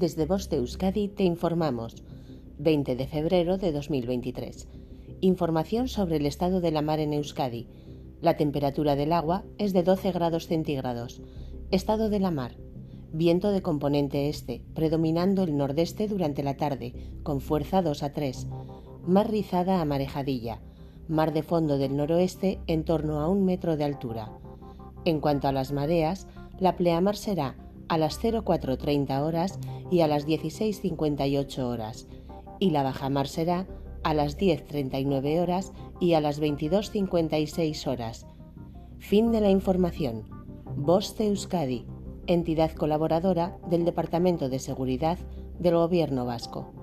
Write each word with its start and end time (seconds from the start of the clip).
Desde 0.00 0.24
Voz 0.24 0.48
de 0.48 0.56
Euskadi 0.56 1.08
te 1.08 1.24
informamos. 1.24 1.94
20 2.56 2.96
de 2.96 3.06
febrero 3.06 3.58
de 3.58 3.70
2023. 3.70 4.66
Información 5.20 5.88
sobre 5.88 6.16
el 6.16 6.24
estado 6.24 6.62
de 6.62 6.70
la 6.70 6.80
mar 6.80 7.00
en 7.00 7.12
Euskadi. 7.12 7.68
La 8.22 8.38
temperatura 8.38 8.96
del 8.96 9.12
agua 9.12 9.44
es 9.58 9.74
de 9.74 9.82
12 9.82 10.12
grados 10.12 10.46
centígrados. 10.46 11.20
Estado 11.70 12.08
de 12.08 12.18
la 12.18 12.30
mar. 12.30 12.56
Viento 13.12 13.50
de 13.50 13.60
componente 13.60 14.30
este, 14.30 14.62
predominando 14.72 15.42
el 15.42 15.54
nordeste 15.54 16.08
durante 16.08 16.42
la 16.42 16.56
tarde, 16.56 16.94
con 17.22 17.42
fuerza 17.42 17.82
2 17.82 18.02
a 18.02 18.14
3. 18.14 18.46
Mar 19.06 19.30
rizada 19.30 19.82
a 19.82 19.84
marejadilla. 19.84 20.62
Mar 21.08 21.34
de 21.34 21.42
fondo 21.42 21.76
del 21.76 21.94
noroeste 21.94 22.58
en 22.66 22.84
torno 22.84 23.20
a 23.20 23.28
un 23.28 23.44
metro 23.44 23.76
de 23.76 23.84
altura. 23.84 24.32
En 25.04 25.20
cuanto 25.20 25.46
a 25.46 25.52
las 25.52 25.72
mareas, 25.72 26.26
la 26.58 26.76
pleamar 26.76 27.16
será 27.18 27.54
a 27.90 27.98
las 27.98 28.22
04.30 28.22 29.20
horas 29.20 29.58
y 29.90 30.02
a 30.02 30.06
las 30.06 30.24
16.58 30.24 31.58
horas, 31.58 32.06
y 32.60 32.70
la 32.70 32.84
bajamar 32.84 33.26
será 33.26 33.66
a 34.04 34.14
las 34.14 34.38
10.39 34.38 35.42
horas 35.42 35.72
y 35.98 36.14
a 36.14 36.20
las 36.20 36.40
22.56 36.40 37.86
horas. 37.88 38.26
Fin 38.98 39.32
de 39.32 39.40
la 39.40 39.50
información. 39.50 40.22
Voz 40.76 41.18
de 41.18 41.26
Euskadi, 41.26 41.84
entidad 42.28 42.70
colaboradora 42.72 43.58
del 43.68 43.84
Departamento 43.84 44.48
de 44.48 44.60
Seguridad 44.60 45.18
del 45.58 45.74
Gobierno 45.74 46.24
Vasco. 46.24 46.79